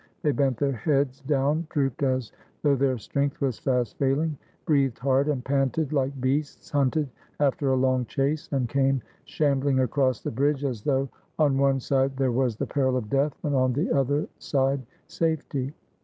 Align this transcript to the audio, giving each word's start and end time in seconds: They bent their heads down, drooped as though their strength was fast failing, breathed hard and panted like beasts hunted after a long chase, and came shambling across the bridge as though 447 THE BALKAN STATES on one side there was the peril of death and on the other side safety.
They 0.23 0.31
bent 0.31 0.57
their 0.57 0.71
heads 0.71 1.21
down, 1.21 1.67
drooped 1.69 2.01
as 2.01 2.31
though 2.63 2.75
their 2.75 2.97
strength 2.97 3.39
was 3.39 3.59
fast 3.59 3.99
failing, 3.99 4.35
breathed 4.65 4.97
hard 4.97 5.27
and 5.27 5.45
panted 5.45 5.93
like 5.93 6.19
beasts 6.19 6.71
hunted 6.71 7.07
after 7.39 7.69
a 7.69 7.75
long 7.75 8.05
chase, 8.05 8.49
and 8.51 8.67
came 8.67 9.03
shambling 9.25 9.81
across 9.81 10.21
the 10.23 10.31
bridge 10.31 10.63
as 10.63 10.81
though 10.81 11.07
447 11.37 11.37
THE 11.37 11.37
BALKAN 11.37 11.79
STATES 11.79 11.93
on 11.95 11.97
one 11.99 12.09
side 12.09 12.17
there 12.17 12.43
was 12.43 12.55
the 12.55 12.65
peril 12.73 12.97
of 12.97 13.11
death 13.11 13.37
and 13.43 13.53
on 13.55 13.73
the 13.73 13.91
other 13.95 14.27
side 14.39 14.81
safety. 15.07 15.71